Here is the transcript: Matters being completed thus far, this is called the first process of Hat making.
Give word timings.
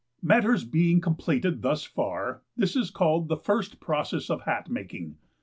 Matters 0.23 0.63
being 0.63 0.99
completed 0.99 1.61
thus 1.61 1.85
far, 1.85 2.41
this 2.57 2.75
is 2.75 2.89
called 2.89 3.27
the 3.27 3.37
first 3.37 3.79
process 3.79 4.31
of 4.31 4.41
Hat 4.45 4.67
making. 4.67 5.17